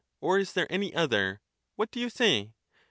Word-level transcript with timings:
or 0.19 0.39
is 0.39 0.53
there 0.53 0.65
any 0.71 0.91
other? 0.95 1.41
What 1.75 1.91
do 1.91 1.99
you 1.99 2.09
say? 2.09 2.53